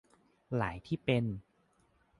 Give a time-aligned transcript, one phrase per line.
[0.57, 1.25] หลายที่เป็น